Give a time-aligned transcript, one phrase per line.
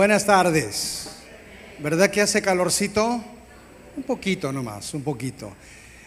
[0.00, 1.10] Buenas tardes.
[1.78, 3.22] ¿Verdad que hace calorcito?
[3.94, 5.54] Un poquito nomás, un poquito.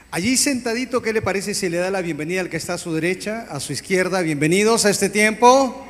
[0.09, 2.91] Allí sentadito, ¿qué le parece si le da la bienvenida al que está a su
[2.91, 4.21] derecha, a su izquierda?
[4.21, 5.85] Bienvenidos a este tiempo.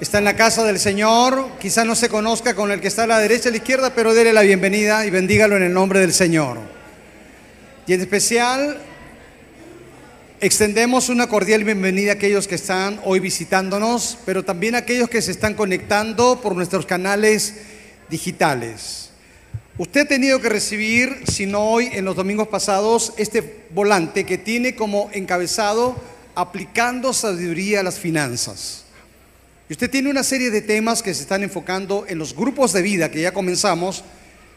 [0.00, 3.06] Está en la casa del Señor, quizá no se conozca con el que está a
[3.06, 6.12] la derecha a la izquierda, pero déle la bienvenida y bendígalo en el nombre del
[6.12, 6.58] Señor.
[7.86, 8.78] Y en especial
[10.44, 15.22] Extendemos una cordial bienvenida a aquellos que están hoy visitándonos, pero también a aquellos que
[15.22, 17.58] se están conectando por nuestros canales
[18.10, 19.10] digitales.
[19.78, 24.36] Usted ha tenido que recibir, si no hoy, en los domingos pasados, este volante que
[24.36, 25.94] tiene como encabezado
[26.34, 28.82] aplicando sabiduría a las finanzas.
[29.68, 32.82] Y usted tiene una serie de temas que se están enfocando en los grupos de
[32.82, 34.02] vida que ya comenzamos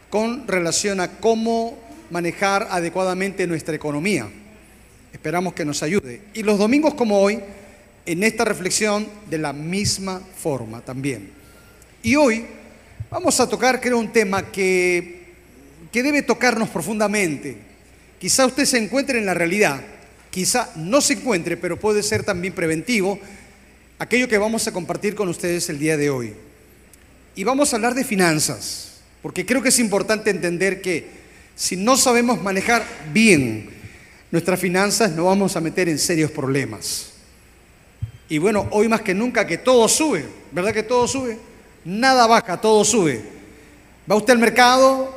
[0.09, 1.77] con relación a cómo
[2.09, 4.27] manejar adecuadamente nuestra economía.
[5.15, 6.23] Esperamos que nos ayude.
[6.33, 7.39] Y los domingos como hoy,
[8.05, 11.31] en esta reflexión, de la misma forma también.
[12.03, 12.45] Y hoy
[13.09, 15.23] vamos a tocar, creo, un tema que,
[15.89, 17.55] que debe tocarnos profundamente.
[18.19, 19.79] Quizá usted se encuentre en la realidad,
[20.31, 23.17] quizá no se encuentre, pero puede ser también preventivo,
[23.97, 26.33] aquello que vamos a compartir con ustedes el día de hoy.
[27.37, 31.07] Y vamos a hablar de finanzas, porque creo que es importante entender que
[31.55, 33.84] si no sabemos manejar bien
[34.35, 37.11] nuestras finanzas, nos vamos a meter en serios problemas.
[38.27, 41.37] Y bueno, hoy más que nunca que todo sube, ¿verdad que todo sube?
[41.85, 43.23] Nada baja, todo sube.
[44.11, 45.09] Va usted al mercado,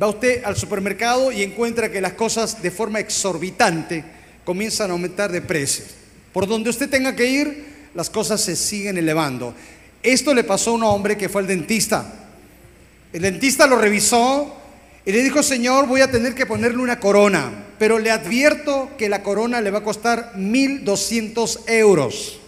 [0.00, 4.04] va usted al supermercado y encuentra que las cosas de forma exorbitante
[4.44, 5.84] comienzan a aumentar de precio.
[6.32, 7.64] Por donde usted tenga que ir,
[7.96, 9.52] las cosas se siguen elevando.
[10.00, 12.30] Esto le pasó a un hombre que fue al dentista.
[13.12, 14.59] El dentista lo revisó
[15.04, 19.08] y le dijo, Señor, voy a tener que ponerle una corona, pero le advierto que
[19.08, 22.38] la corona le va a costar 1.200 euros.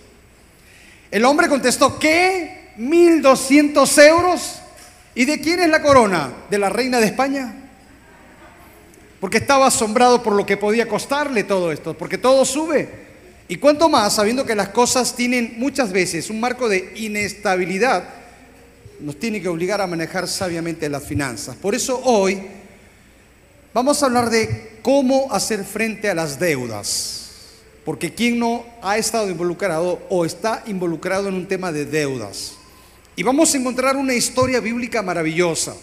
[1.10, 2.72] El hombre contestó, ¿qué?
[2.78, 4.58] ¿1.200 euros?
[5.14, 6.32] ¿Y de quién es la corona?
[6.50, 7.54] ¿De la reina de España?
[9.20, 12.88] Porque estaba asombrado por lo que podía costarle todo esto, porque todo sube.
[13.48, 18.21] Y cuanto más, sabiendo que las cosas tienen muchas veces un marco de inestabilidad,
[19.02, 21.56] nos tiene que obligar a manejar sabiamente las finanzas.
[21.56, 22.40] Por eso hoy
[23.74, 27.18] vamos a hablar de cómo hacer frente a las deudas.
[27.84, 32.54] Porque quien no ha estado involucrado o está involucrado en un tema de deudas.
[33.16, 35.74] Y vamos a encontrar una historia bíblica maravillosa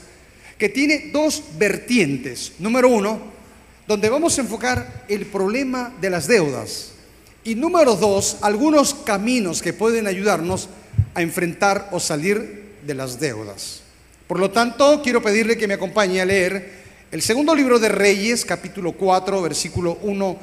[0.57, 2.53] que tiene dos vertientes.
[2.59, 3.19] Número uno,
[3.88, 6.91] donde vamos a enfocar el problema de las deudas.
[7.44, 10.69] Y número dos, algunos caminos que pueden ayudarnos
[11.16, 12.58] a enfrentar o salir
[12.89, 13.81] de las deudas.
[14.27, 16.72] Por lo tanto, quiero pedirle que me acompañe a leer
[17.11, 20.39] el segundo libro de Reyes, capítulo 4, versículo 1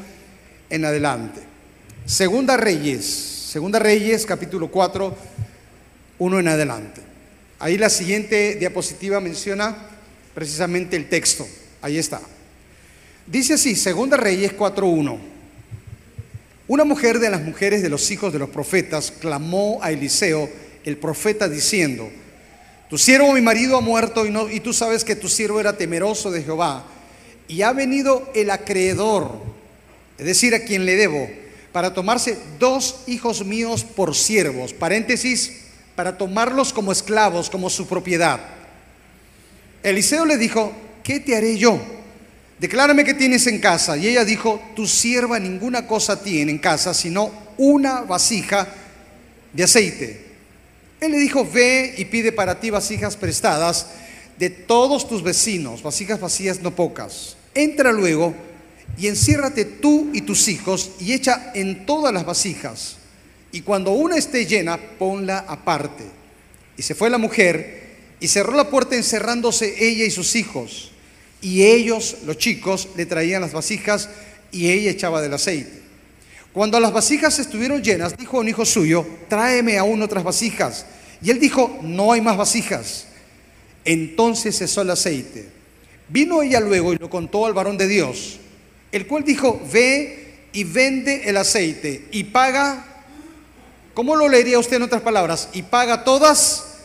[0.70, 1.40] en adelante.
[2.04, 5.16] Segunda Reyes, Segunda Reyes, capítulo 4,
[6.20, 7.00] 1 en adelante.
[7.58, 9.76] Ahí la siguiente diapositiva menciona
[10.32, 11.48] precisamente el texto.
[11.82, 12.20] Ahí está.
[13.26, 15.18] Dice así, Segunda Reyes 4.1.
[16.68, 20.48] Una mujer de las mujeres de los hijos de los profetas clamó a Eliseo,
[20.84, 22.08] el profeta, diciendo,
[22.88, 25.76] tu siervo, mi marido, ha muerto y, no, y tú sabes que tu siervo era
[25.76, 26.84] temeroso de Jehová.
[27.48, 29.40] Y ha venido el acreedor,
[30.18, 31.28] es decir, a quien le debo,
[31.72, 35.64] para tomarse dos hijos míos por siervos, paréntesis,
[35.96, 38.40] para tomarlos como esclavos, como su propiedad.
[39.82, 41.80] Eliseo le dijo, ¿qué te haré yo?
[42.58, 43.96] Declárame qué tienes en casa.
[43.96, 48.66] Y ella dijo, tu sierva ninguna cosa tiene en casa, sino una vasija
[49.52, 50.25] de aceite
[51.08, 53.86] le dijo, ve y pide para ti vasijas prestadas
[54.38, 57.36] de todos tus vecinos, vasijas vacías no pocas.
[57.54, 58.34] Entra luego
[58.98, 62.96] y enciérrate tú y tus hijos y echa en todas las vasijas.
[63.52, 66.04] Y cuando una esté llena, ponla aparte.
[66.76, 67.86] Y se fue la mujer
[68.20, 70.92] y cerró la puerta encerrándose ella y sus hijos.
[71.40, 74.08] Y ellos, los chicos, le traían las vasijas
[74.52, 75.86] y ella echaba del aceite.
[76.52, 80.86] Cuando las vasijas estuvieron llenas, dijo un hijo suyo, tráeme aún otras vasijas.
[81.22, 83.06] Y él dijo, no hay más vasijas.
[83.84, 85.48] Entonces cesó el aceite.
[86.08, 88.38] Vino ella luego y lo contó al varón de Dios,
[88.92, 92.84] el cual dijo, ve y vende el aceite y paga,
[93.92, 95.48] ¿cómo lo leería usted en otras palabras?
[95.52, 96.78] Y paga todas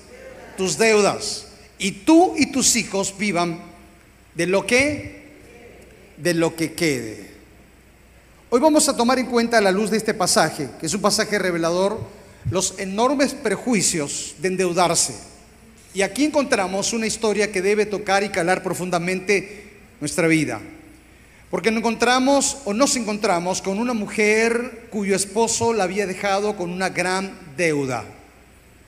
[0.57, 1.47] tus deudas.
[1.77, 3.61] Y tú y tus hijos vivan
[4.35, 5.21] de lo que,
[6.17, 7.31] de lo que quede.
[8.49, 11.39] Hoy vamos a tomar en cuenta la luz de este pasaje, que es un pasaje
[11.39, 11.99] revelador,
[12.49, 15.13] los enormes prejuicios de endeudarse.
[15.93, 20.61] Y aquí encontramos una historia que debe tocar y calar profundamente nuestra vida.
[21.49, 26.71] Porque nos encontramos o nos encontramos con una mujer cuyo esposo la había dejado con
[26.71, 28.05] una gran deuda.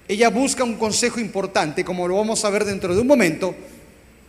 [0.08, 3.56] ella busca un consejo importante, como lo vamos a ver dentro de un momento,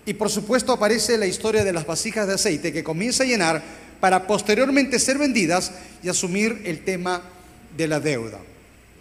[0.06, 3.62] y por supuesto aparece la historia de las vasijas de aceite que comienza a llenar
[4.00, 5.72] para posteriormente ser vendidas
[6.02, 7.22] y asumir el tema
[7.76, 8.38] de la deuda.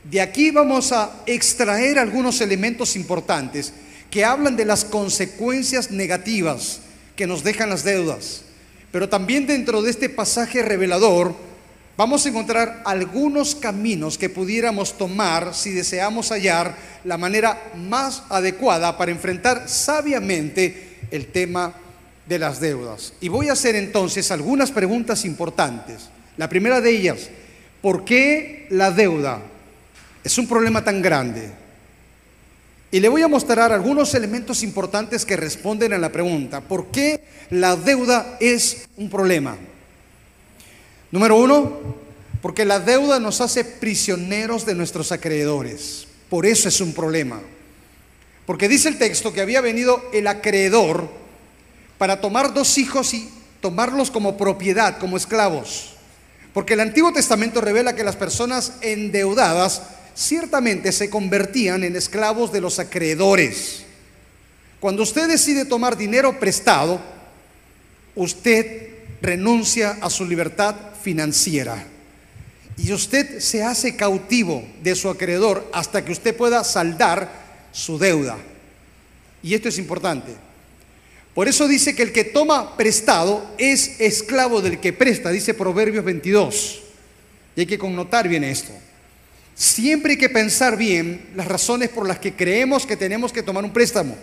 [0.03, 3.73] De aquí vamos a extraer algunos elementos importantes
[4.11, 6.79] que hablan de las consecuencias negativas
[7.15, 8.41] que nos dejan las deudas.
[8.91, 11.33] Pero también dentro de este pasaje revelador
[11.95, 18.97] vamos a encontrar algunos caminos que pudiéramos tomar si deseamos hallar la manera más adecuada
[18.97, 21.73] para enfrentar sabiamente el tema
[22.27, 23.13] de las deudas.
[23.21, 26.09] Y voy a hacer entonces algunas preguntas importantes.
[26.35, 27.29] La primera de ellas,
[27.81, 29.41] ¿por qué la deuda
[30.23, 31.51] es un problema tan grande?
[32.91, 37.23] Y le voy a mostrar algunos elementos importantes que responden a la pregunta, ¿por qué
[37.49, 39.57] la deuda es un problema?
[41.11, 41.79] Número uno,
[42.41, 46.07] porque la deuda nos hace prisioneros de nuestros acreedores.
[46.29, 47.41] Por eso es un problema.
[48.45, 51.09] Porque dice el texto que había venido el acreedor
[51.97, 53.29] para tomar dos hijos y
[53.61, 55.93] tomarlos como propiedad, como esclavos.
[56.53, 59.83] Porque el Antiguo Testamento revela que las personas endeudadas
[60.15, 63.83] ciertamente se convertían en esclavos de los acreedores.
[64.79, 67.01] Cuando usted decide tomar dinero prestado,
[68.15, 68.89] usted
[69.21, 71.87] renuncia a su libertad financiera.
[72.77, 77.31] Y usted se hace cautivo de su acreedor hasta que usted pueda saldar
[77.71, 78.37] su deuda.
[79.41, 80.33] Y esto es importante.
[81.33, 86.05] Por eso dice que el que toma prestado es esclavo del que presta, dice Proverbios
[86.05, 86.81] 22.
[87.55, 88.73] Y hay que connotar bien esto.
[89.55, 93.63] Siempre hay que pensar bien las razones por las que creemos que tenemos que tomar
[93.63, 94.15] un préstamo.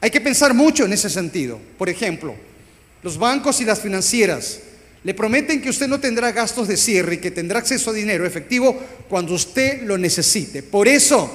[0.00, 1.58] Hay que pensar mucho en ese sentido.
[1.78, 2.34] Por ejemplo,
[3.02, 4.60] los bancos y las financieras
[5.02, 8.26] le prometen que usted no tendrá gastos de cierre y que tendrá acceso a dinero
[8.26, 10.62] efectivo cuando usted lo necesite.
[10.62, 11.30] Por eso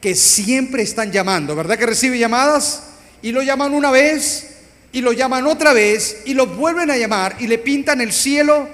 [0.00, 2.82] que siempre están llamando, ¿verdad que recibe llamadas?
[3.22, 4.48] Y lo llaman una vez
[4.92, 8.68] y lo llaman otra vez y lo vuelven a llamar y le pintan el cielo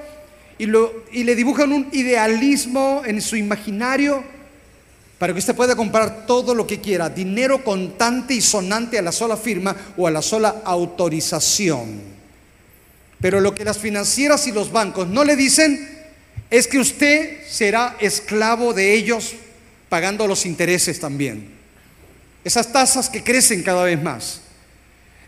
[0.61, 4.23] y, le dibujan un idealismo en su imaginario
[5.19, 9.11] para que usted pueda comprar todo lo que quiera, dinero contante y sonante a la
[9.11, 12.03] sola firma o a la sola autorización.
[13.23, 15.99] Pero lo que las financieras y los bancos no le dicen
[16.51, 19.33] es que usted será esclavo de ellos
[19.89, 21.55] pagando los intereses también.
[22.45, 24.43] Esas tasas que crecen cada vez más.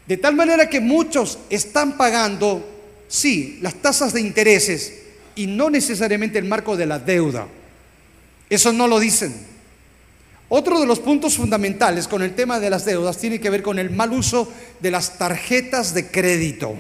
[0.07, 2.69] De tal manera que muchos están pagando,
[3.09, 5.02] sí, las tasas de intereses
[5.37, 7.47] y no necesariamente el marco de la deuda.
[8.51, 9.35] Eso no lo dicen.
[10.49, 13.79] Otro de los puntos fundamentales con el tema de las deudas tiene que ver con
[13.79, 16.79] el mal uso de las tarjetas de crédito.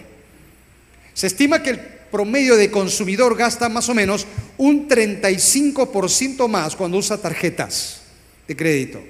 [1.14, 4.26] Se estima que el promedio de consumidor gasta más o menos
[4.58, 8.02] un 35% más cuando usa tarjetas
[8.46, 9.02] de crédito.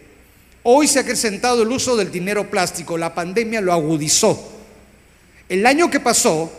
[0.62, 4.52] Hoy se ha acrecentado el uso del dinero plástico, la pandemia lo agudizó.
[5.48, 6.52] El año que pasó,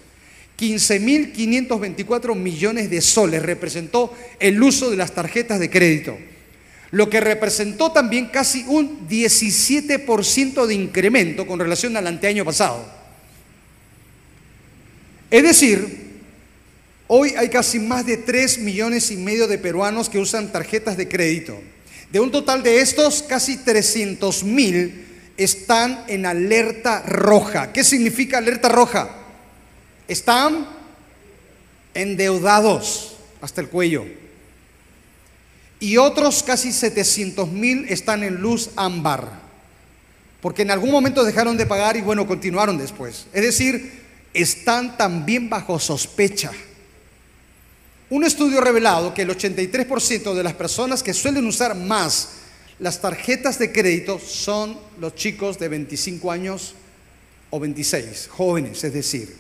[0.57, 6.17] 15.524 millones de soles representó el uso de las tarjetas de crédito,
[6.93, 12.87] lo que representó también casi un 17% de incremento con relación al anteaño pasado.
[15.33, 16.08] Es decir,
[17.09, 21.09] hoy hay casi más de 3 millones y medio de peruanos que usan tarjetas de
[21.09, 21.61] crédito.
[22.13, 25.05] De un total de estos, casi 300 mil
[25.37, 27.73] están en alerta roja.
[27.73, 29.19] ¿Qué significa alerta roja?
[30.09, 30.67] están
[31.95, 34.07] endeudados hasta el cuello.
[35.79, 39.31] Y otros casi 700 mil están en luz ámbar,
[40.41, 43.27] porque en algún momento dejaron de pagar y bueno, continuaron después.
[43.33, 44.03] Es decir,
[44.35, 46.51] están también bajo sospecha.
[48.11, 52.31] Un estudio ha revelado que el 83% de las personas que suelen usar más
[52.79, 56.75] las tarjetas de crédito son los chicos de 25 años
[57.51, 59.37] o 26, jóvenes, es decir.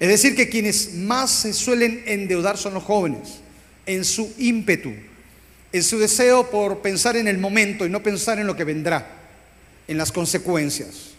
[0.00, 3.40] Es decir, que quienes más se suelen endeudar son los jóvenes,
[3.86, 4.92] en su ímpetu,
[5.72, 9.06] en su deseo por pensar en el momento y no pensar en lo que vendrá,
[9.88, 11.10] en las consecuencias.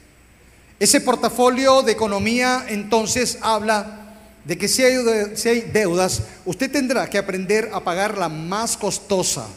[0.80, 4.05] Ese portafolio de economía entonces habla
[4.46, 9.48] de que si hay, deudas, usted tendrá que aprender a pagar la más costosa,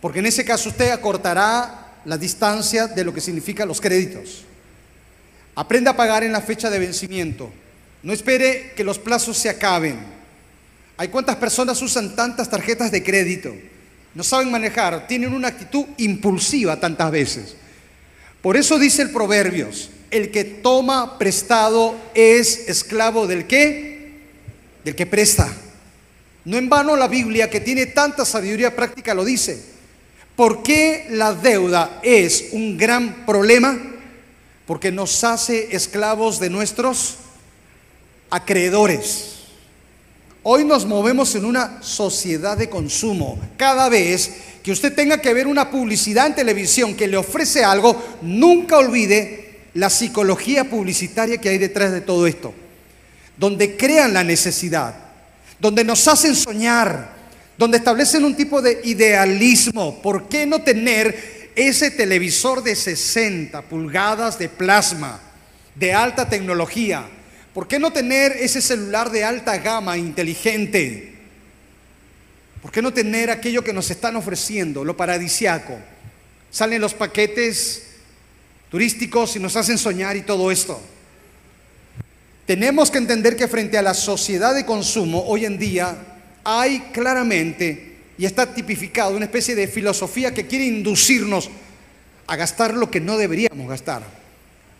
[0.00, 4.44] porque en ese caso usted acortará la distancia de lo que significan los créditos.
[5.54, 7.52] Aprenda a pagar en la fecha de vencimiento.
[8.02, 9.98] No espere que los plazos se acaben.
[10.96, 13.54] Hay cuántas personas usan tantas tarjetas de crédito.
[14.14, 17.56] No saben manejar, tienen una actitud impulsiva tantas veces.
[18.40, 24.20] Por eso dice el Proverbios, el que toma prestado es esclavo del que,
[24.84, 25.52] del que presta.
[26.44, 29.60] No en vano la Biblia, que tiene tanta sabiduría práctica, lo dice.
[30.36, 33.78] ¿Por qué la deuda es un gran problema?
[34.66, 37.16] Porque nos hace esclavos de nuestros
[38.30, 39.36] acreedores.
[40.42, 43.40] Hoy nos movemos en una sociedad de consumo.
[43.56, 44.30] Cada vez
[44.62, 49.45] que usted tenga que ver una publicidad en televisión que le ofrece algo, nunca olvide
[49.76, 52.54] la psicología publicitaria que hay detrás de todo esto.
[53.36, 54.94] Donde crean la necesidad,
[55.60, 57.14] donde nos hacen soñar,
[57.58, 60.00] donde establecen un tipo de idealismo.
[60.00, 65.20] ¿Por qué no tener ese televisor de 60 pulgadas de plasma,
[65.74, 67.06] de alta tecnología?
[67.52, 71.16] ¿Por qué no tener ese celular de alta gama inteligente?
[72.62, 75.78] ¿Por qué no tener aquello que nos están ofreciendo, lo paradisiaco?
[76.50, 77.95] Salen los paquetes
[78.76, 80.78] turísticos y nos hacen soñar y todo esto.
[82.44, 85.96] Tenemos que entender que frente a la sociedad de consumo hoy en día
[86.44, 91.48] hay claramente y está tipificado una especie de filosofía que quiere inducirnos
[92.26, 94.02] a gastar lo que no deberíamos gastar.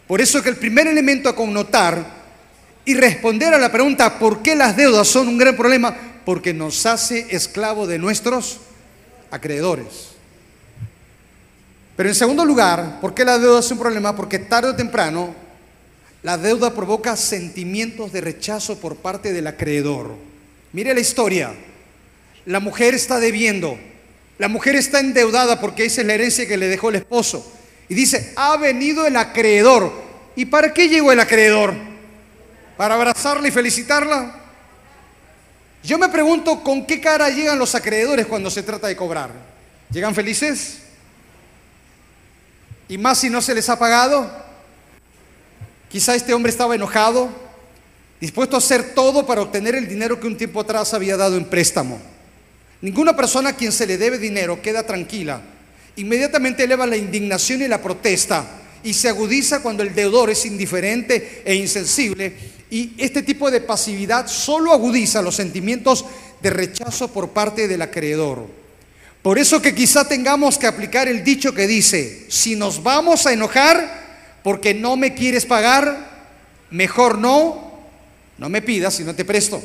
[0.07, 2.05] Por eso es que el primer elemento a connotar
[2.85, 5.97] y responder a la pregunta ¿por qué las deudas son un gran problema?
[6.27, 8.59] Porque nos hace esclavo de nuestros
[9.31, 10.16] acreedores.
[11.97, 14.15] Pero en segundo lugar, ¿por qué la deuda es un problema?
[14.15, 15.35] Porque tarde o temprano
[16.23, 20.15] la deuda provoca sentimientos de rechazo por parte del acreedor.
[20.73, 21.55] Mire la historia.
[22.45, 23.79] La mujer está debiendo.
[24.39, 27.51] La mujer está endeudada porque esa es la herencia que le dejó el esposo.
[27.89, 29.93] Y dice, ha venido el acreedor.
[30.37, 31.75] ¿Y para qué llegó el acreedor?
[32.77, 34.35] para abrazarla y felicitarla?
[35.83, 39.31] Yo me pregunto con qué cara llegan los acreedores cuando se trata de cobrar.
[39.91, 40.79] ¿Llegan felices?
[42.89, 44.31] ¿Y más si no se les ha pagado?
[45.89, 47.29] Quizá este hombre estaba enojado,
[48.21, 51.47] dispuesto a hacer todo para obtener el dinero que un tiempo atrás había dado en
[51.47, 52.01] préstamo.
[52.81, 55.41] Ninguna persona a quien se le debe dinero queda tranquila.
[55.97, 58.45] Inmediatamente eleva la indignación y la protesta
[58.85, 62.35] y se agudiza cuando el deudor es indiferente e insensible
[62.71, 66.05] y este tipo de pasividad solo agudiza los sentimientos
[66.43, 68.47] de rechazo por parte del acreedor.
[69.27, 73.33] Por eso que quizá tengamos que aplicar el dicho que dice, si nos vamos a
[73.33, 76.29] enojar porque no me quieres pagar,
[76.71, 77.77] mejor no,
[78.39, 79.61] no me pidas y no te presto.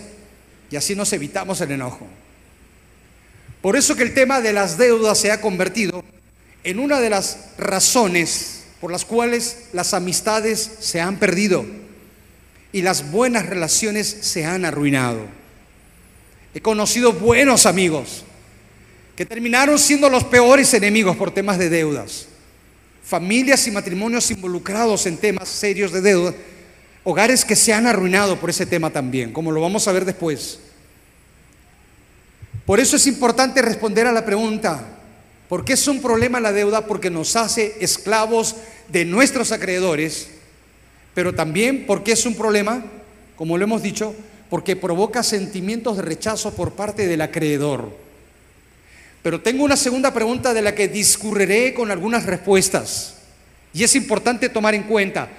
[0.72, 2.08] Y así nos evitamos el enojo.
[3.62, 6.03] Por eso que el tema de las deudas se ha convertido
[6.63, 11.68] en una de las razones por las cuales las amistades se han perdido
[12.72, 15.27] y las buenas relaciones se han arruinado.
[16.56, 18.25] He conocido buenos amigos
[19.21, 22.25] que terminaron siendo los peores enemigos por temas de deudas.
[23.03, 26.33] Familias y matrimonios involucrados en temas serios de deuda.
[27.03, 30.57] Hogares que se han arruinado por ese tema también, como lo vamos a ver después.
[32.65, 34.83] Por eso es importante responder a la pregunta,
[35.47, 36.87] ¿por qué es un problema la deuda?
[36.87, 38.55] Porque nos hace esclavos
[38.87, 40.29] de nuestros acreedores
[41.13, 42.83] pero también porque es un problema,
[43.35, 44.15] como lo hemos dicho,
[44.49, 48.11] porque provoca sentimientos de rechazo por parte del acreedor.
[49.21, 53.15] Pero tengo una segunda pregunta de la que discurriré con algunas respuestas.
[53.73, 55.29] Y es importante tomar en cuenta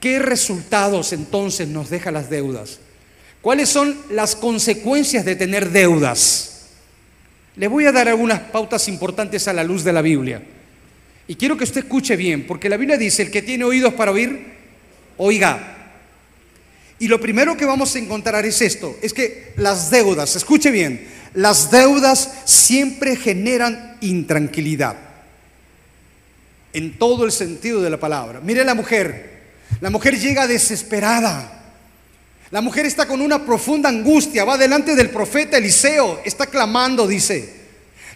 [0.00, 2.80] qué resultados entonces nos dejan las deudas.
[3.40, 6.66] ¿Cuáles son las consecuencias de tener deudas?
[7.56, 10.42] Le voy a dar algunas pautas importantes a la luz de la Biblia.
[11.26, 14.12] Y quiero que usted escuche bien, porque la Biblia dice, el que tiene oídos para
[14.12, 14.58] oír,
[15.18, 15.74] Oiga,
[17.00, 21.08] y lo primero que vamos a encontrar es esto, es que las deudas, escuche bien,
[21.38, 24.96] las deudas siempre generan intranquilidad,
[26.72, 28.40] en todo el sentido de la palabra.
[28.42, 31.54] Mire la mujer, la mujer llega desesperada.
[32.50, 37.54] La mujer está con una profunda angustia, va delante del profeta Eliseo, está clamando, dice,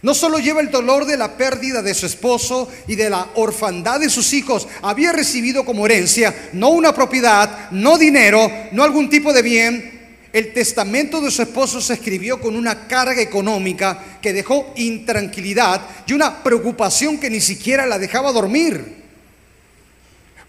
[0.02, 4.00] no solo lleva el dolor de la pérdida de su esposo y de la orfandad
[4.00, 9.32] de sus hijos, había recibido como herencia no una propiedad, no dinero, no algún tipo
[9.32, 10.01] de bien.
[10.32, 16.14] El testamento de su esposo se escribió con una carga económica que dejó intranquilidad y
[16.14, 19.02] una preocupación que ni siquiera la dejaba dormir.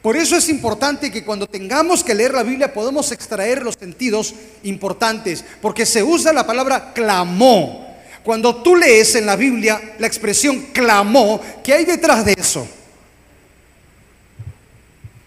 [0.02, 4.34] Por eso es importante que cuando tengamos que leer la Biblia podamos extraer los sentidos
[4.64, 7.84] importantes, porque se usa la palabra clamó
[8.24, 12.66] cuando tú lees en la Biblia la expresión clamó, ¿qué hay detrás de eso?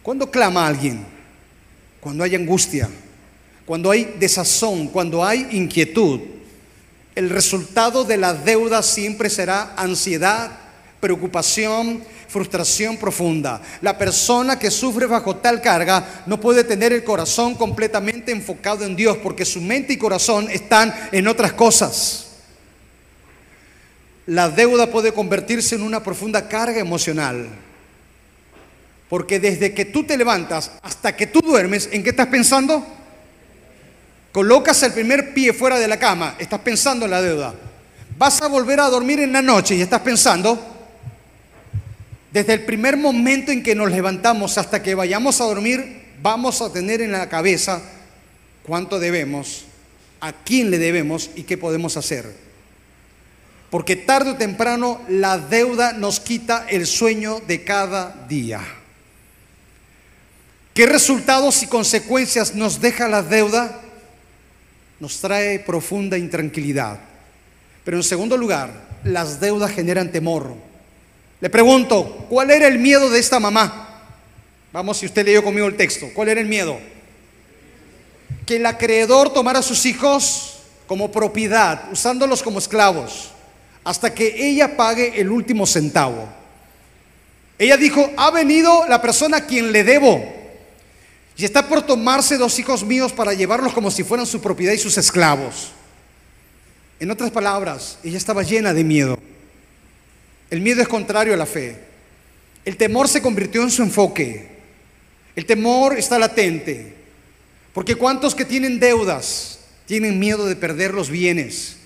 [0.03, 1.05] ¿Cuándo clama alguien?
[2.01, 2.89] Cuando hay angustia,
[3.67, 6.21] cuando hay desazón, cuando hay inquietud.
[7.15, 10.51] El resultado de la deuda siempre será ansiedad,
[11.01, 13.61] preocupación, frustración profunda.
[13.81, 18.95] La persona que sufre bajo tal carga no puede tener el corazón completamente enfocado en
[18.95, 22.27] Dios porque su mente y corazón están en otras cosas.
[24.27, 27.49] La deuda puede convertirse en una profunda carga emocional.
[29.09, 32.85] Porque desde que tú te levantas hasta que tú duermes, ¿en qué estás pensando?
[34.37, 37.55] Colocas el primer pie fuera de la cama, estás pensando en la deuda.
[38.19, 40.63] Vas a volver a dormir en la noche y estás pensando,
[42.31, 46.71] desde el primer momento en que nos levantamos hasta que vayamos a dormir, vamos a
[46.71, 47.81] tener en la cabeza
[48.63, 49.65] cuánto debemos,
[50.21, 52.31] a quién le debemos y qué podemos hacer.
[53.71, 58.61] Porque tarde o temprano la deuda nos quita el sueño de cada día.
[60.75, 63.81] ¿Qué resultados y consecuencias nos deja la deuda?
[65.01, 66.99] Nos trae profunda intranquilidad.
[67.85, 68.71] Pero en segundo lugar,
[69.05, 70.55] las deudas generan temor.
[71.41, 74.05] Le pregunto, ¿cuál era el miedo de esta mamá?
[74.73, 76.79] Vamos, si usted leyó conmigo el texto, ¿cuál era el miedo?
[78.45, 83.33] Que el acreedor tomara a sus hijos como propiedad, usándolos como esclavos
[83.87, 86.29] hasta que ella pague el último centavo.
[87.57, 90.36] Ella dijo, ha venido la persona a quien le debo
[91.37, 94.79] y está por tomarse dos hijos míos para llevarlos como si fueran su propiedad y
[94.79, 95.73] sus esclavos.
[96.99, 99.19] En otras palabras, ella estaba llena de miedo.
[100.51, 101.79] El miedo es contrario a la fe.
[102.65, 104.49] El temor se convirtió en su enfoque.
[105.35, 106.95] El temor está latente.
[107.75, 111.77] Porque ¿cuántos que tienen deudas tienen miedo de perder los bienes?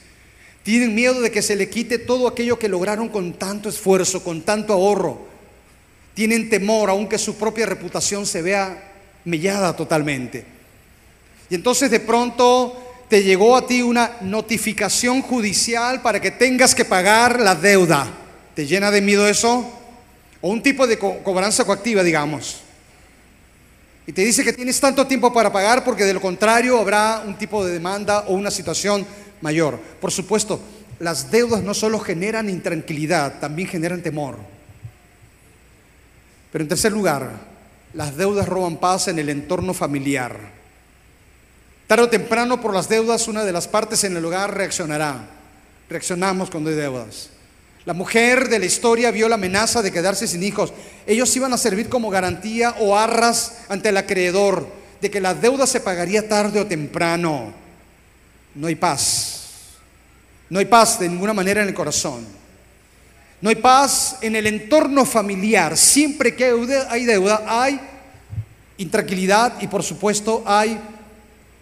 [0.62, 4.42] Tienen miedo de que se le quite todo aquello que lograron con tanto esfuerzo, con
[4.42, 5.26] tanto ahorro.
[6.14, 8.89] Tienen temor, aunque su propia reputación se vea
[9.24, 10.44] mellada totalmente.
[11.48, 16.84] Y entonces de pronto te llegó a ti una notificación judicial para que tengas que
[16.84, 18.06] pagar la deuda.
[18.54, 19.68] ¿Te llena de miedo eso?
[20.40, 22.60] O un tipo de cobranza coactiva, digamos.
[24.06, 27.36] Y te dice que tienes tanto tiempo para pagar porque de lo contrario habrá un
[27.36, 29.04] tipo de demanda o una situación
[29.40, 29.78] mayor.
[30.00, 30.60] Por supuesto,
[31.00, 34.38] las deudas no solo generan intranquilidad, también generan temor.
[36.52, 37.49] Pero en tercer lugar,
[37.94, 40.38] las deudas roban paz en el entorno familiar.
[41.86, 45.28] Tarde o temprano por las deudas una de las partes en el hogar reaccionará.
[45.88, 47.30] Reaccionamos cuando hay deudas.
[47.84, 50.72] La mujer de la historia vio la amenaza de quedarse sin hijos.
[51.06, 54.68] Ellos iban a servir como garantía o arras ante el acreedor
[55.00, 57.60] de que la deuda se pagaría tarde o temprano
[58.54, 59.36] no hay paz.
[60.48, 62.26] No hay paz de ninguna manera en el corazón.
[63.40, 65.76] No hay paz en el entorno familiar.
[65.76, 66.52] Siempre que
[66.88, 67.80] hay deuda, hay
[68.76, 70.78] intranquilidad y por supuesto hay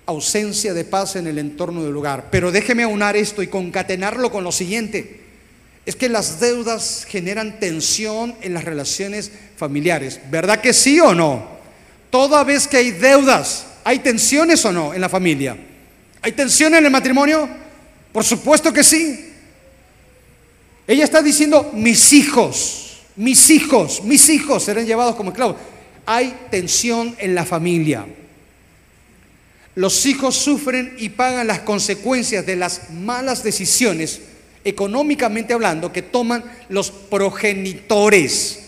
[0.06, 2.28] ausencia de paz en el entorno del lugar.
[2.30, 5.20] Pero déjeme aunar esto y concatenarlo con lo siguiente.
[5.86, 10.20] Es que las deudas generan tensión en las relaciones familiares.
[10.30, 11.58] ¿Verdad que sí o no?
[12.10, 15.56] Toda vez que hay deudas, ¿hay tensiones o no en la familia?
[16.22, 17.48] ¿Hay tensión en el matrimonio?
[18.12, 19.27] Por supuesto que sí.
[20.88, 25.56] Ella está diciendo, mis hijos, mis hijos, mis hijos serán llevados como esclavos.
[26.06, 28.06] Hay tensión en la familia.
[29.74, 34.22] Los hijos sufren y pagan las consecuencias de las malas decisiones,
[34.64, 38.60] económicamente hablando, que toman los progenitores.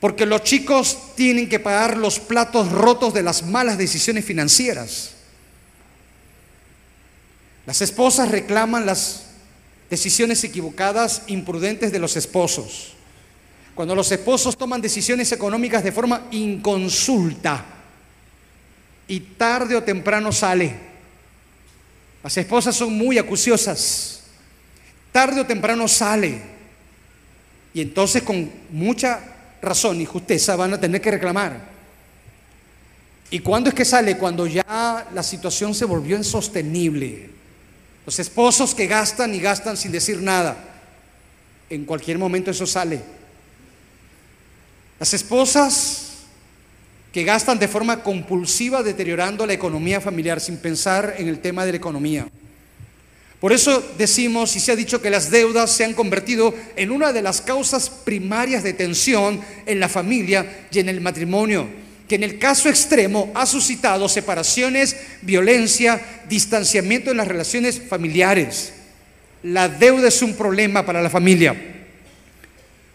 [0.00, 5.10] Porque los chicos tienen que pagar los platos rotos de las malas decisiones financieras.
[7.66, 9.26] Las esposas reclaman las
[9.92, 12.94] decisiones equivocadas, imprudentes de los esposos.
[13.74, 17.62] Cuando los esposos toman decisiones económicas de forma inconsulta
[19.06, 20.74] y tarde o temprano sale.
[22.24, 24.22] Las esposas son muy acuciosas.
[25.12, 26.40] Tarde o temprano sale.
[27.74, 29.20] Y entonces con mucha
[29.60, 31.68] razón y justeza van a tener que reclamar.
[33.30, 34.16] ¿Y cuándo es que sale?
[34.16, 37.41] Cuando ya la situación se volvió insostenible.
[38.04, 40.56] Los esposos que gastan y gastan sin decir nada.
[41.70, 43.00] En cualquier momento eso sale.
[44.98, 46.08] Las esposas
[47.12, 51.72] que gastan de forma compulsiva deteriorando la economía familiar sin pensar en el tema de
[51.72, 52.28] la economía.
[53.40, 57.12] Por eso decimos y se ha dicho que las deudas se han convertido en una
[57.12, 61.81] de las causas primarias de tensión en la familia y en el matrimonio
[62.12, 65.98] que en el caso extremo ha suscitado separaciones, violencia,
[66.28, 68.74] distanciamiento en las relaciones familiares.
[69.42, 71.56] La deuda es un problema para la familia.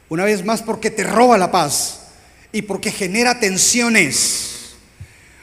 [0.10, 2.02] Una vez más porque te roba la paz
[2.52, 4.76] y porque genera tensiones.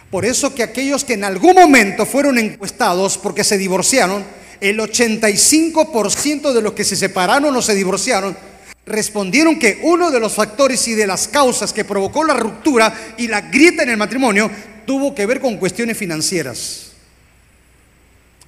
[0.08, 4.24] Por eso que aquellos que en algún momento fueron encuestados porque se divorciaron,
[4.60, 8.36] el 85% de los que se separaron o se divorciaron
[8.86, 13.28] respondieron que uno de los factores y de las causas que provocó la ruptura y
[13.28, 14.50] la grieta en el matrimonio
[14.86, 16.92] tuvo que ver con cuestiones financieras.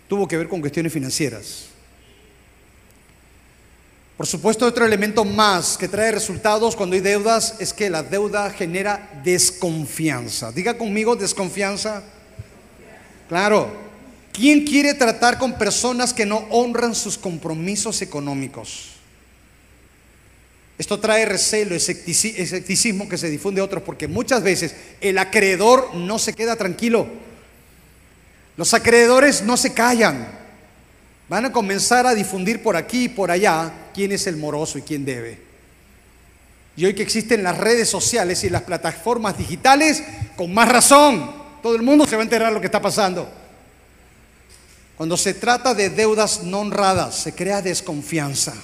[0.09, 1.67] Tuvo que ver con cuestiones financieras.
[4.17, 8.51] Por supuesto, otro elemento más que trae resultados cuando hay deudas es que la deuda
[8.51, 10.53] genera desconfianza.
[10.53, 12.03] Diga conmigo desconfianza.
[13.29, 13.71] Claro,
[14.33, 18.96] ¿quién quiere tratar con personas que no honran sus compromisos económicos?
[20.79, 26.19] Esto trae recelo, escepticismo que se difunde a otros, porque muchas veces el acreedor no
[26.19, 27.07] se queda tranquilo.
[28.57, 30.29] Los acreedores no se callan.
[31.29, 34.83] Van a comenzar a difundir por aquí y por allá quién es el moroso y
[34.83, 35.41] quién debe.
[36.77, 40.03] Y hoy que existen las redes sociales y las plataformas digitales,
[40.37, 43.27] con más razón, todo el mundo se va a enterar de lo que está pasando.
[44.97, 48.55] Cuando se trata de deudas no honradas, se crea desconfianza.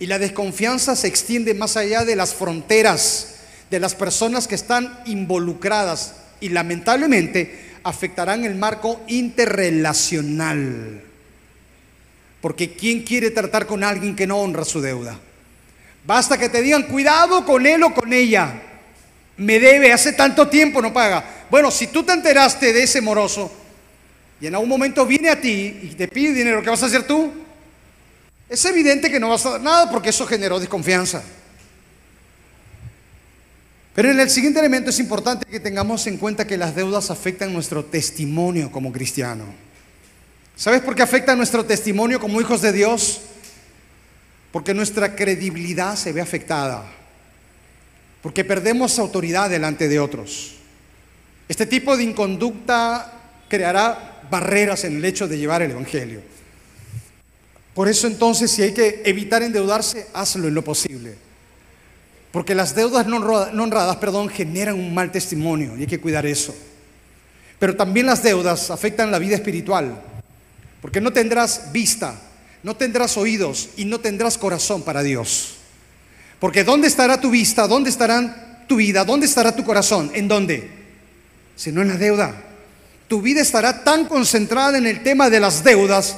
[0.00, 3.36] Y la desconfianza se extiende más allá de las fronteras
[3.70, 11.02] de las personas que están involucradas y lamentablemente afectarán el marco interrelacional.
[12.40, 15.18] Porque ¿quién quiere tratar con alguien que no honra su deuda?
[16.04, 18.62] Basta que te digan, cuidado con él o con ella.
[19.36, 21.46] Me debe, hace tanto tiempo no paga.
[21.50, 23.52] Bueno, si tú te enteraste de ese moroso
[24.40, 27.06] y en algún momento viene a ti y te pide dinero, ¿qué vas a hacer
[27.06, 27.30] tú?
[28.50, 31.22] Es evidente que no vas a dar nada porque eso generó desconfianza.
[33.94, 37.52] Pero en el siguiente elemento es importante que tengamos en cuenta que las deudas afectan
[37.52, 39.44] nuestro testimonio como cristiano.
[40.56, 43.20] ¿Sabes por qué afecta nuestro testimonio como hijos de Dios?
[44.50, 46.84] Porque nuestra credibilidad se ve afectada.
[48.20, 50.56] Porque perdemos autoridad delante de otros.
[51.48, 53.12] Este tipo de inconducta
[53.48, 56.39] creará barreras en el hecho de llevar el Evangelio.
[57.74, 61.16] Por eso entonces si hay que evitar endeudarse, hazlo en lo posible.
[62.32, 66.54] Porque las deudas no honradas, perdón, generan un mal testimonio y hay que cuidar eso.
[67.58, 70.00] Pero también las deudas afectan la vida espiritual.
[70.80, 72.18] Porque no tendrás vista,
[72.62, 75.56] no tendrás oídos y no tendrás corazón para Dios.
[76.38, 77.68] Porque ¿dónde estará tu vista?
[77.68, 79.04] ¿Dónde estará tu vida?
[79.04, 80.10] ¿Dónde estará tu corazón?
[80.14, 80.70] ¿En dónde?
[81.56, 82.34] Si no en la deuda.
[83.08, 86.16] Tu vida estará tan concentrada en el tema de las deudas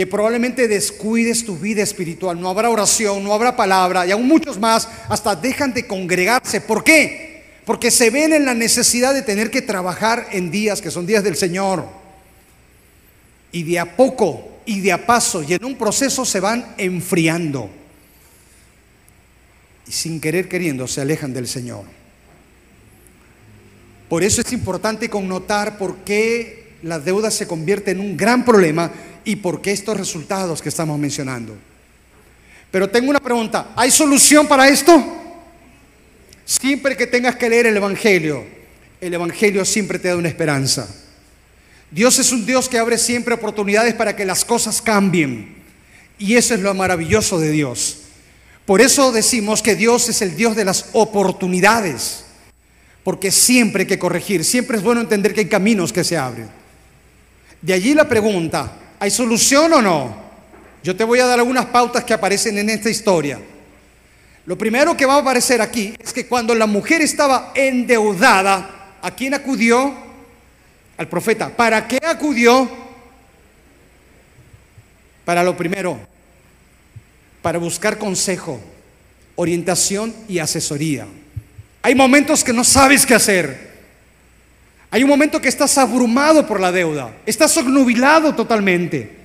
[0.00, 2.40] que probablemente descuides tu vida espiritual.
[2.40, 6.62] No habrá oración, no habrá palabra y aún muchos más hasta dejan de congregarse.
[6.62, 7.60] ¿Por qué?
[7.66, 11.22] Porque se ven en la necesidad de tener que trabajar en días que son días
[11.22, 11.84] del Señor.
[13.52, 17.68] Y de a poco y de a paso y en un proceso se van enfriando.
[19.86, 21.84] Y sin querer queriendo se alejan del Señor.
[24.08, 28.90] Por eso es importante connotar por qué la deuda se convierte en un gran problema
[29.24, 31.56] y por qué estos resultados que estamos mencionando.
[32.70, 35.02] Pero tengo una pregunta, ¿hay solución para esto?
[36.44, 38.44] Siempre que tengas que leer el Evangelio,
[39.00, 40.88] el Evangelio siempre te da una esperanza.
[41.90, 45.56] Dios es un Dios que abre siempre oportunidades para que las cosas cambien.
[46.18, 47.98] Y eso es lo maravilloso de Dios.
[48.66, 52.24] Por eso decimos que Dios es el Dios de las oportunidades.
[53.02, 56.59] Porque siempre hay que corregir, siempre es bueno entender que hay caminos que se abren.
[57.62, 60.14] De allí la pregunta, ¿Hay solución o no?
[60.84, 63.40] Yo te voy a dar algunas pautas que aparecen en esta historia.
[64.44, 69.10] Lo primero que va a aparecer aquí es que cuando la mujer estaba endeudada, ¿a
[69.12, 69.94] quién acudió?
[70.98, 71.48] Al profeta.
[71.48, 72.68] ¿Para qué acudió?
[75.24, 75.98] Para lo primero,
[77.40, 78.60] para buscar consejo,
[79.36, 81.06] orientación y asesoría.
[81.80, 83.69] Hay momentos que no sabes qué hacer.
[84.90, 89.18] Hay un momento que estás abrumado por la deuda, estás obnubilado totalmente.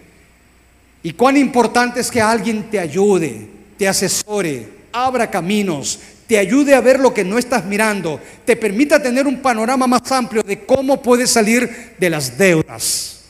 [1.02, 3.48] Y cuán importante es que alguien te ayude,
[3.78, 9.02] te asesore, abra caminos, te ayude a ver lo que no estás mirando, te permita
[9.02, 13.22] tener un panorama más amplio de cómo puedes salir de las deudas.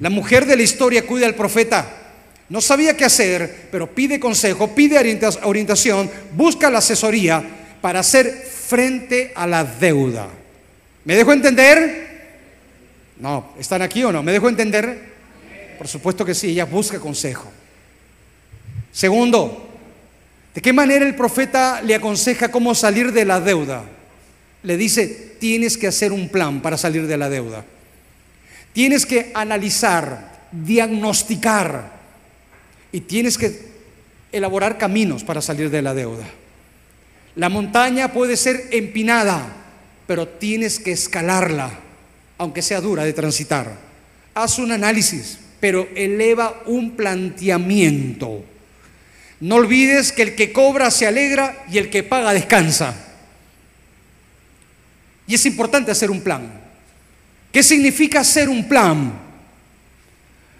[0.00, 1.98] La mujer de la historia cuida al profeta.
[2.48, 4.98] No sabía qué hacer, pero pide consejo, pide
[5.42, 7.42] orientación, busca la asesoría
[7.80, 10.28] para hacer frente a la deuda.
[11.04, 12.02] ¿Me dejo entender?
[13.18, 14.22] No, ¿están aquí o no?
[14.22, 15.12] ¿Me dejo entender?
[15.78, 17.50] Por supuesto que sí, ella busca consejo.
[18.92, 19.68] Segundo,
[20.54, 23.84] ¿de qué manera el profeta le aconseja cómo salir de la deuda?
[24.62, 27.64] Le dice, tienes que hacer un plan para salir de la deuda.
[28.72, 31.92] Tienes que analizar, diagnosticar
[32.92, 33.72] y tienes que
[34.30, 36.24] elaborar caminos para salir de la deuda.
[37.34, 39.61] La montaña puede ser empinada,
[40.06, 41.78] pero tienes que escalarla,
[42.38, 43.76] aunque sea dura de transitar.
[44.34, 48.44] Haz un análisis, pero eleva un planteamiento.
[49.40, 52.94] No olvides que el que cobra se alegra y el que paga descansa.
[55.26, 56.60] Y es importante hacer un plan.
[57.52, 59.12] ¿Qué significa hacer un plan?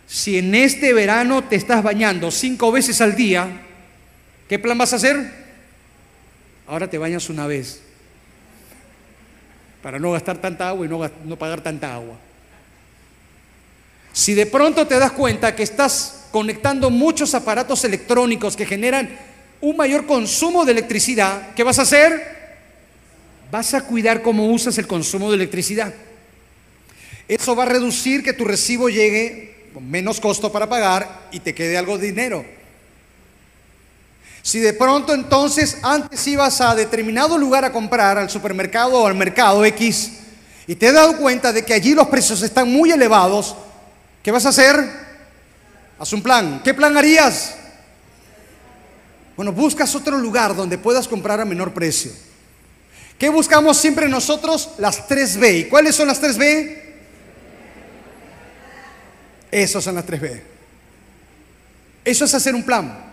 [0.07, 3.49] Si en este verano te estás bañando cinco veces al día,
[4.49, 5.33] ¿qué plan vas a hacer?
[6.67, 7.83] Ahora te bañas una vez
[9.83, 12.17] para no gastar tanta agua y no, no pagar tanta agua.
[14.13, 19.11] Si de pronto te das cuenta que estás conectando muchos aparatos electrónicos que generan
[19.61, 22.43] un mayor consumo de electricidad, ¿qué vas a hacer?
[23.51, 25.93] Vas a cuidar cómo usas el consumo de electricidad.
[27.29, 31.55] Eso va a reducir que tu recibo llegue con menos costo para pagar y te
[31.55, 32.45] quede algo de dinero.
[34.43, 39.15] Si de pronto entonces antes ibas a determinado lugar a comprar, al supermercado o al
[39.15, 40.13] mercado X,
[40.67, 43.55] y te has dado cuenta de que allí los precios están muy elevados,
[44.23, 44.85] ¿qué vas a hacer?
[45.99, 46.61] Haz un plan.
[46.65, 47.55] ¿Qué plan harías?
[49.37, 52.13] Bueno, buscas otro lugar donde puedas comprar a menor precio.
[53.19, 54.71] ¿Qué buscamos siempre nosotros?
[54.79, 55.61] Las 3B.
[55.61, 56.81] ¿Y cuáles son las 3B?
[59.53, 60.43] Esas son las 3B.
[62.05, 63.12] Eso es hacer un plan.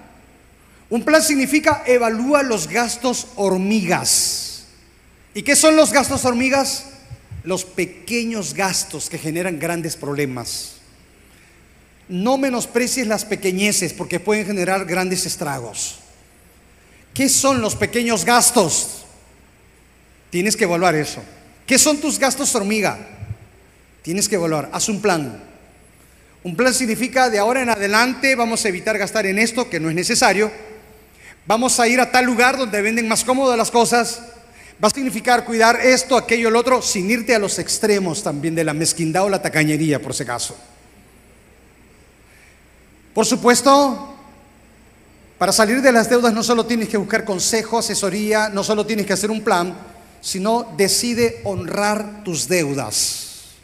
[0.90, 4.66] Un plan significa evalúa los gastos hormigas.
[5.34, 6.86] ¿Y qué son los gastos hormigas?
[7.44, 10.78] Los pequeños gastos que generan grandes problemas.
[12.08, 16.00] No menosprecies las pequeñeces porque pueden generar grandes estragos.
[17.14, 19.06] ¿Qué son los pequeños gastos?
[20.32, 21.22] Tienes que evaluar eso.
[21.68, 22.98] ¿Qué son tus gastos hormiga?
[24.02, 24.70] Tienes que evaluar.
[24.74, 25.44] Haz un plan.
[26.44, 29.90] Un plan significa de ahora en adelante vamos a evitar gastar en esto que no
[29.90, 30.52] es necesario.
[31.46, 34.22] Vamos a ir a tal lugar donde venden más cómodas las cosas.
[34.84, 38.64] Va a significar cuidar esto, aquello, el otro, sin irte a los extremos también de
[38.64, 40.56] la mezquindad o la tacañería, por si acaso.
[43.14, 44.16] Por supuesto,
[45.38, 49.06] para salir de las deudas no solo tienes que buscar consejo, asesoría, no solo tienes
[49.06, 49.76] que hacer un plan,
[50.22, 53.56] sino decide honrar tus deudas.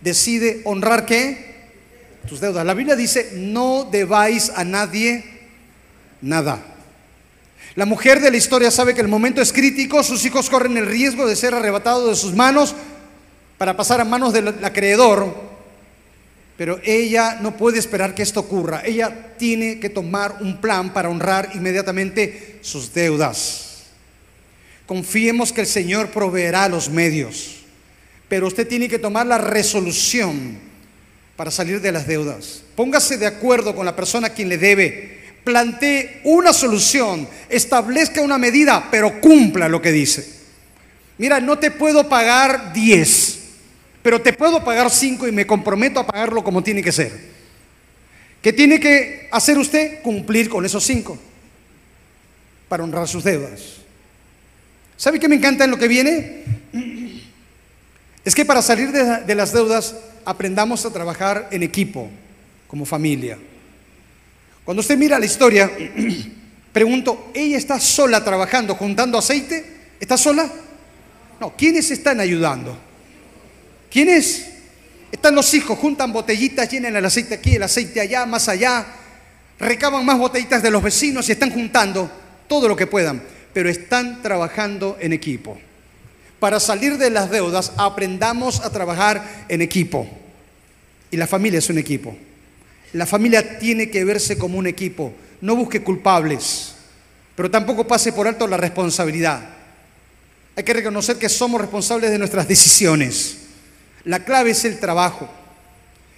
[0.00, 1.56] Decide honrar qué?
[2.26, 2.66] tus deudas.
[2.66, 5.24] La Biblia dice, no debáis a nadie
[6.20, 6.75] nada.
[7.74, 10.86] La mujer de la historia sabe que el momento es crítico, sus hijos corren el
[10.86, 12.74] riesgo de ser arrebatados de sus manos
[13.58, 15.34] para pasar a manos del acreedor,
[16.56, 18.82] pero ella no puede esperar que esto ocurra.
[18.84, 23.84] Ella tiene que tomar un plan para honrar inmediatamente sus deudas.
[24.86, 27.64] Confiemos que el Señor proveerá los medios,
[28.28, 30.58] pero usted tiene que tomar la resolución
[31.36, 32.62] para salir de las deudas.
[32.74, 35.15] Póngase de acuerdo con la persona a quien le debe.
[35.46, 40.28] Plantee una solución, establezca una medida, pero cumpla lo que dice.
[41.18, 43.38] Mira, no te puedo pagar 10,
[44.02, 47.12] pero te puedo pagar 5 y me comprometo a pagarlo como tiene que ser.
[48.42, 50.02] ¿Qué tiene que hacer usted?
[50.02, 51.16] Cumplir con esos 5
[52.68, 53.76] para honrar sus deudas.
[54.96, 56.42] ¿Sabe qué me encanta en lo que viene?
[58.24, 62.10] Es que para salir de, de las deudas aprendamos a trabajar en equipo,
[62.66, 63.38] como familia.
[64.66, 65.70] Cuando usted mira la historia,
[66.72, 69.64] pregunto, ¿ella está sola trabajando, juntando aceite?
[70.00, 70.50] ¿Está sola?
[71.40, 72.76] No, ¿quiénes están ayudando?
[73.88, 74.44] ¿Quiénes?
[75.12, 78.84] Están los hijos, juntan botellitas, llenan el aceite aquí, el aceite allá, más allá,
[79.60, 82.10] recaban más botellitas de los vecinos y están juntando
[82.48, 85.58] todo lo que puedan, pero están trabajando en equipo.
[86.40, 90.08] Para salir de las deudas, aprendamos a trabajar en equipo.
[91.12, 92.16] Y la familia es un equipo.
[92.92, 95.12] La familia tiene que verse como un equipo.
[95.40, 96.74] No busque culpables,
[97.34, 99.50] pero tampoco pase por alto la responsabilidad.
[100.56, 103.38] Hay que reconocer que somos responsables de nuestras decisiones.
[104.04, 105.28] La clave es el trabajo.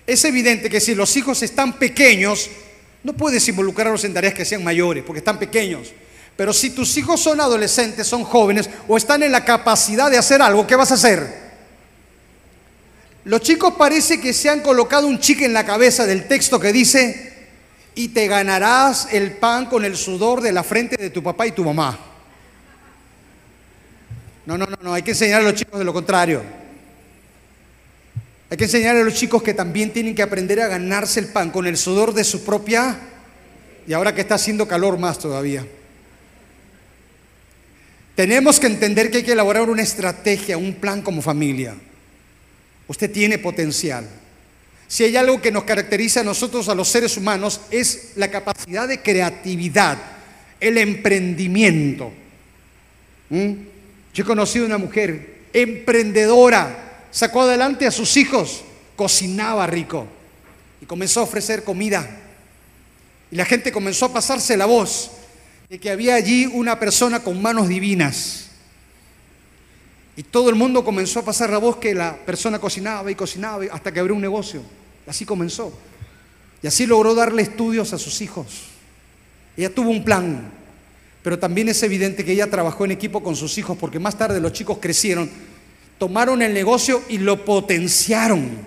[0.06, 2.48] Es evidente que si los hijos están pequeños,
[3.02, 5.92] no puedes involucrarlos en tareas que sean mayores, porque están pequeños.
[6.36, 10.40] Pero si tus hijos son adolescentes, son jóvenes o están en la capacidad de hacer
[10.40, 11.47] algo, ¿qué vas a hacer?
[13.24, 16.72] Los chicos parece que se han colocado un chique en la cabeza del texto que
[16.72, 17.28] dice,
[17.94, 21.52] y te ganarás el pan con el sudor de la frente de tu papá y
[21.52, 21.98] tu mamá.
[24.46, 26.42] No, no, no, no, hay que enseñar a los chicos de lo contrario.
[28.50, 31.50] Hay que enseñar a los chicos que también tienen que aprender a ganarse el pan
[31.50, 32.98] con el sudor de su propia,
[33.86, 35.66] y ahora que está haciendo calor más todavía.
[38.14, 41.74] Tenemos que entender que hay que elaborar una estrategia, un plan como familia.
[42.88, 44.08] Usted tiene potencial.
[44.88, 48.88] Si hay algo que nos caracteriza a nosotros, a los seres humanos, es la capacidad
[48.88, 49.98] de creatividad,
[50.58, 52.10] el emprendimiento.
[53.28, 53.52] ¿Mm?
[54.14, 58.64] Yo he conocido una mujer emprendedora, sacó adelante a sus hijos,
[58.96, 60.06] cocinaba rico
[60.80, 62.08] y comenzó a ofrecer comida.
[63.30, 65.10] Y la gente comenzó a pasarse la voz
[65.68, 68.47] de que había allí una persona con manos divinas.
[70.18, 73.62] Y todo el mundo comenzó a pasar la voz que la persona cocinaba y cocinaba
[73.70, 74.62] hasta que abrió un negocio.
[75.06, 75.72] Así comenzó.
[76.60, 78.64] Y así logró darle estudios a sus hijos.
[79.56, 80.50] Ella tuvo un plan,
[81.22, 84.40] pero también es evidente que ella trabajó en equipo con sus hijos porque más tarde
[84.40, 85.30] los chicos crecieron,
[85.98, 88.58] tomaron el negocio y lo potenciaron.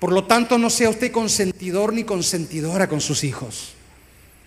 [0.00, 3.75] Por lo tanto, no sea usted consentidor ni consentidora con sus hijos.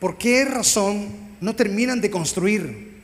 [0.00, 1.08] ¿por qué razón
[1.40, 2.96] no terminan de construir?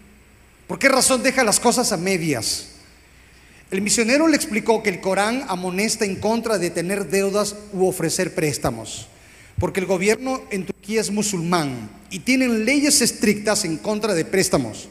[0.67, 2.71] ¿Por qué razón deja las cosas a medias?
[3.73, 8.35] El misionero le explicó que el Corán amonesta en contra de tener deudas u ofrecer
[8.35, 9.09] préstamos,
[9.59, 14.91] porque el gobierno en Turquía es musulmán y tienen leyes estrictas en contra de préstamos,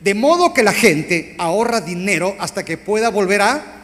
[0.00, 3.74] de modo que la gente ahorra dinero hasta que pueda volver a,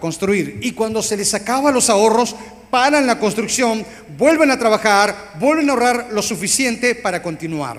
[0.00, 0.58] construir.
[0.62, 2.34] Y cuando se les acaba los ahorros,
[2.68, 3.86] paran la construcción,
[4.18, 7.78] vuelven a trabajar, vuelven a ahorrar lo suficiente para continuar.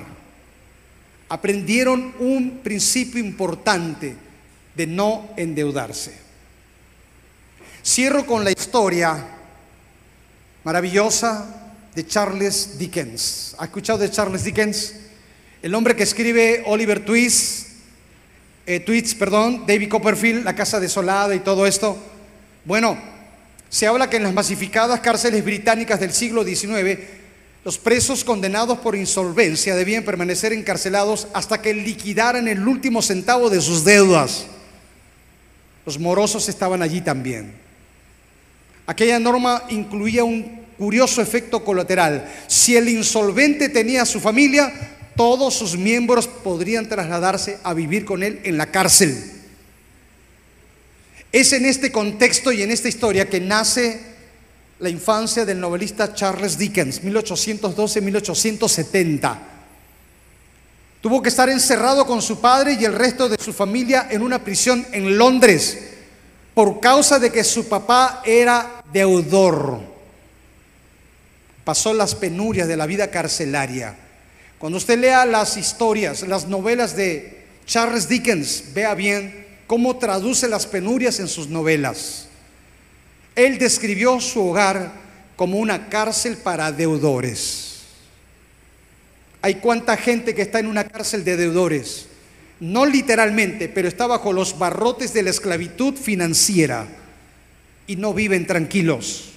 [1.28, 4.27] Aprendieron un principio importante
[4.78, 6.14] de no endeudarse.
[7.84, 9.26] Cierro con la historia
[10.64, 13.56] maravillosa de Charles Dickens.
[13.58, 14.94] ¿Ha escuchado de Charles Dickens?
[15.64, 17.70] El hombre que escribe Oliver Twist,
[18.68, 21.98] eh, Tweets, perdón, David Copperfield, La Casa Desolada y todo esto.
[22.64, 23.00] Bueno,
[23.70, 27.00] se habla que en las masificadas cárceles británicas del siglo XIX,
[27.64, 33.62] los presos condenados por insolvencia debían permanecer encarcelados hasta que liquidaran el último centavo de
[33.62, 34.46] sus deudas.
[35.88, 37.54] Los morosos estaban allí también.
[38.86, 42.30] Aquella norma incluía un curioso efecto colateral.
[42.48, 44.70] Si el insolvente tenía a su familia,
[45.16, 49.18] todos sus miembros podrían trasladarse a vivir con él en la cárcel.
[51.32, 54.02] Es en este contexto y en esta historia que nace
[54.80, 59.38] la infancia del novelista Charles Dickens, 1812-1870.
[61.08, 64.44] Tuvo que estar encerrado con su padre y el resto de su familia en una
[64.44, 65.78] prisión en Londres
[66.54, 69.80] por causa de que su papá era deudor.
[71.64, 73.96] Pasó las penurias de la vida carcelaria.
[74.60, 80.68] Cuando usted lea las historias, las novelas de Charles Dickens, vea bien cómo traduce las
[80.68, 82.28] penurias en sus novelas.
[83.34, 84.92] Él describió su hogar
[85.38, 87.67] como una cárcel para deudores.
[89.42, 92.08] Hay cuánta gente que está en una cárcel de deudores.
[92.60, 96.88] No literalmente, pero está bajo los barrotes de la esclavitud financiera
[97.86, 99.30] y no viven tranquilos.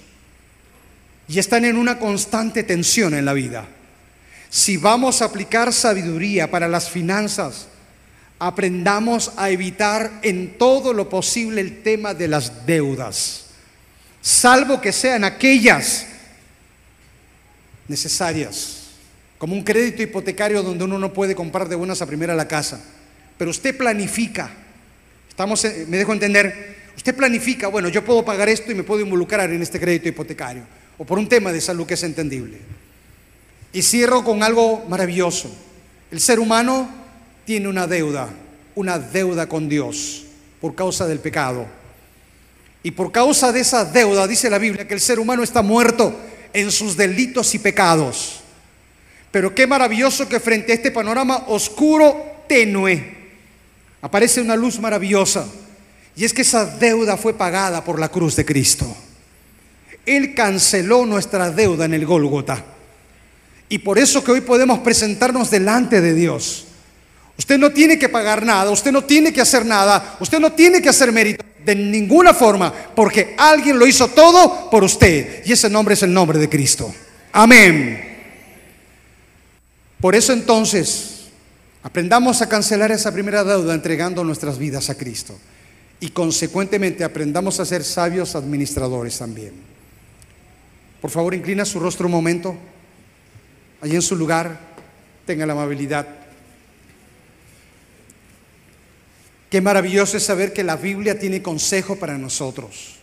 [1.27, 3.67] Y están en una constante tensión en la vida.
[4.49, 7.67] Si vamos a aplicar sabiduría para las finanzas,
[8.39, 13.45] aprendamos a evitar en todo lo posible el tema de las deudas,
[14.19, 16.07] salvo que sean aquellas
[17.87, 18.80] necesarias
[19.41, 22.79] como un crédito hipotecario donde uno no puede comprar de buenas a primera la casa.
[23.39, 24.51] Pero usted planifica,
[25.27, 29.49] estamos, me dejo entender, usted planifica, bueno, yo puedo pagar esto y me puedo involucrar
[29.49, 30.61] en este crédito hipotecario,
[30.95, 32.59] o por un tema de salud que es entendible.
[33.73, 35.51] Y cierro con algo maravilloso.
[36.11, 36.87] El ser humano
[37.43, 38.29] tiene una deuda,
[38.75, 40.25] una deuda con Dios
[40.61, 41.65] por causa del pecado.
[42.83, 46.15] Y por causa de esa deuda, dice la Biblia, que el ser humano está muerto
[46.53, 48.40] en sus delitos y pecados.
[49.31, 53.17] Pero qué maravilloso que frente a este panorama oscuro, tenue,
[54.01, 55.47] aparece una luz maravillosa.
[56.15, 58.85] Y es que esa deuda fue pagada por la cruz de Cristo.
[60.05, 62.63] Él canceló nuestra deuda en el Gólgota.
[63.69, 66.65] Y por eso que hoy podemos presentarnos delante de Dios.
[67.37, 70.81] Usted no tiene que pagar nada, usted no tiene que hacer nada, usted no tiene
[70.81, 75.43] que hacer mérito de ninguna forma, porque alguien lo hizo todo por usted.
[75.45, 76.93] Y ese nombre es el nombre de Cristo.
[77.31, 78.10] Amén.
[80.01, 81.21] Por eso entonces,
[81.83, 85.37] Aprendamos a cancelar esa primera deuda entregando nuestras vidas a Cristo.
[85.99, 89.53] Y consecuentemente aprendamos a ser sabios administradores también.
[90.99, 92.55] Por favor, inclina su rostro un momento.
[93.81, 94.59] Allí en su lugar,
[95.25, 96.07] tenga la amabilidad.
[99.49, 102.97] Qué maravilloso es saber que la Biblia tiene consejo para nosotros.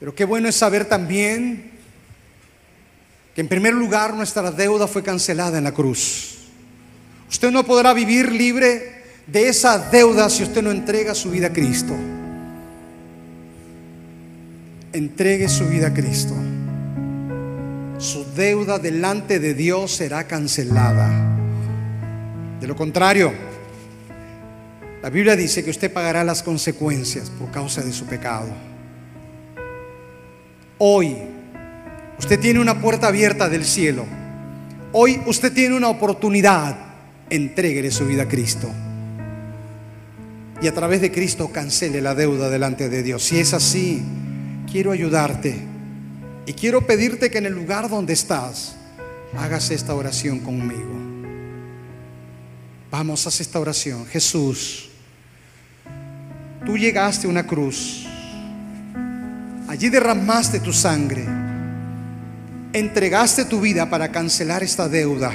[0.00, 1.70] Pero qué bueno es saber también
[3.34, 6.38] que en primer lugar nuestra deuda fue cancelada en la cruz.
[7.28, 11.52] Usted no podrá vivir libre de esa deuda si usted no entrega su vida a
[11.52, 11.94] Cristo.
[14.92, 16.34] Entregue su vida a Cristo.
[17.98, 21.36] Su deuda delante de Dios será cancelada.
[22.60, 23.32] De lo contrario,
[25.02, 28.48] la Biblia dice que usted pagará las consecuencias por causa de su pecado.
[30.78, 31.16] Hoy
[32.20, 34.06] usted tiene una puerta abierta del cielo.
[34.92, 36.76] Hoy usted tiene una oportunidad.
[37.28, 38.70] Entréguele su vida a Cristo.
[40.62, 43.24] Y a través de Cristo cancele la deuda delante de Dios.
[43.24, 44.02] Si es así,
[44.70, 45.56] quiero ayudarte.
[46.46, 48.76] Y quiero pedirte que en el lugar donde estás,
[49.36, 51.00] hagas esta oración conmigo.
[52.90, 54.04] Vamos, haz esta oración.
[54.06, 54.90] Jesús,
[56.64, 58.06] Tú llegaste a una cruz.
[59.66, 61.24] Allí derramaste tu sangre.
[62.72, 65.32] Entregaste tu vida para cancelar esta deuda.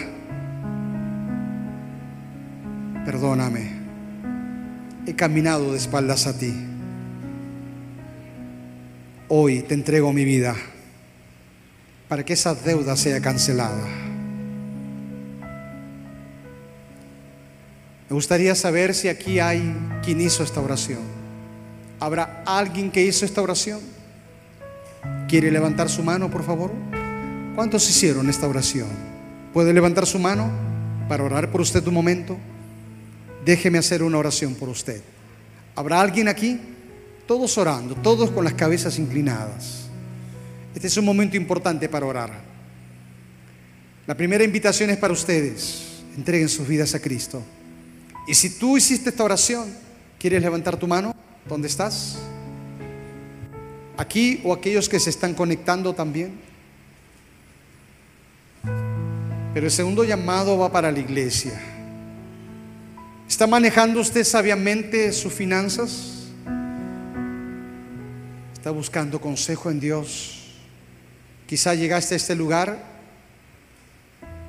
[3.03, 3.71] Perdóname.
[5.05, 6.53] He caminado de espaldas a ti.
[9.27, 10.55] Hoy te entrego mi vida
[12.07, 13.85] para que esa deuda sea cancelada.
[18.09, 19.75] Me gustaría saber si aquí hay
[20.05, 21.01] quien hizo esta oración.
[21.99, 23.81] ¿Habrá alguien que hizo esta oración?
[25.27, 26.71] ¿Quiere levantar su mano, por favor?
[27.55, 28.89] ¿Cuántos hicieron esta oración?
[29.53, 30.51] ¿Puede levantar su mano
[31.07, 32.37] para orar por usted un momento?
[33.45, 35.01] Déjeme hacer una oración por usted.
[35.73, 36.59] ¿Habrá alguien aquí?
[37.25, 39.85] Todos orando, todos con las cabezas inclinadas.
[40.75, 42.31] Este es un momento importante para orar.
[44.05, 46.01] La primera invitación es para ustedes.
[46.17, 47.41] Entreguen sus vidas a Cristo.
[48.27, 49.73] Y si tú hiciste esta oración,
[50.19, 51.15] ¿quieres levantar tu mano?
[51.47, 52.17] ¿Dónde estás?
[53.95, 56.43] Aquí o aquellos que se están conectando también.
[59.55, 61.53] Pero el segundo llamado va para la iglesia.
[63.25, 66.27] ¿Está manejando usted sabiamente sus finanzas?
[68.53, 70.57] ¿Está buscando consejo en Dios?
[71.47, 72.83] Quizá llegaste a este lugar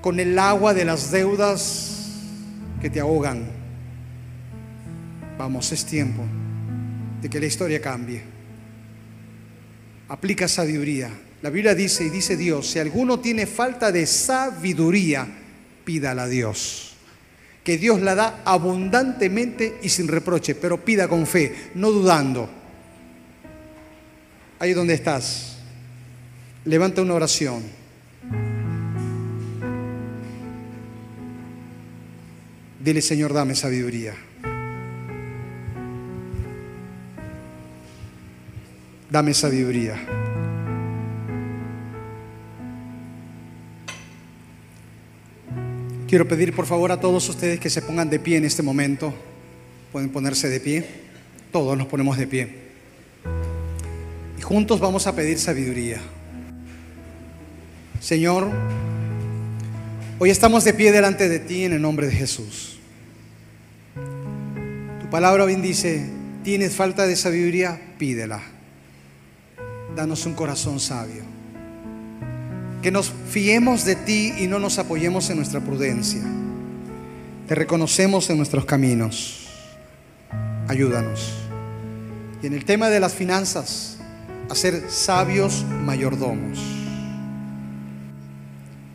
[0.00, 2.08] con el agua de las deudas
[2.82, 3.46] que te ahogan.
[5.38, 6.24] Vamos, es tiempo
[7.22, 8.24] de que la historia cambie.
[10.08, 11.12] Aplica sabiduría.
[11.42, 15.26] La Biblia dice y dice Dios, si alguno tiene falta de sabiduría,
[15.84, 16.94] pídala a Dios.
[17.62, 22.48] Que Dios la da abundantemente y sin reproche, pero pida con fe, no dudando.
[24.58, 25.58] Ahí donde estás,
[26.64, 27.62] levanta una oración.
[32.80, 34.14] Dile, Señor, dame sabiduría.
[39.10, 40.25] Dame sabiduría.
[46.08, 49.12] Quiero pedir por favor a todos ustedes que se pongan de pie en este momento.
[49.92, 50.86] Pueden ponerse de pie.
[51.52, 52.48] Todos nos ponemos de pie.
[54.38, 56.00] Y juntos vamos a pedir sabiduría.
[58.00, 58.50] Señor,
[60.18, 62.78] hoy estamos de pie delante de ti en el nombre de Jesús.
[65.00, 66.08] Tu palabra bien dice,
[66.44, 68.56] tienes falta de sabiduría, pídela
[69.96, 71.35] danos un corazón sabio.
[72.82, 76.22] Que nos fiemos de ti y no nos apoyemos en nuestra prudencia.
[77.48, 79.48] Te reconocemos en nuestros caminos.
[80.68, 81.32] Ayúdanos.
[82.42, 83.96] Y en el tema de las finanzas,
[84.48, 86.58] a ser sabios mayordomos.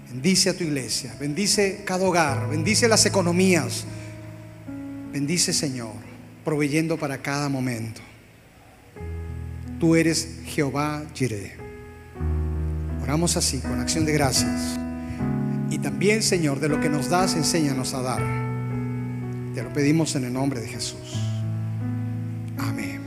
[0.10, 3.86] Bendice a tu iglesia, bendice cada hogar, bendice las economías.
[5.12, 5.94] Bendice, Señor,
[6.46, 8.02] proveyendo para cada momento.
[9.80, 11.61] Tú eres Jehová Jireh.
[13.02, 14.78] Oramos así, con acción de gracias.
[15.70, 18.22] Y también, Señor, de lo que nos das, enséñanos a dar.
[19.54, 21.20] Te lo pedimos en el nombre de Jesús.
[22.58, 23.02] Amén.